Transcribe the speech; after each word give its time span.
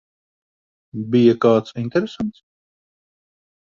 Bija 1.17 1.37
kāds 1.47 1.79
interesants? 1.85 2.45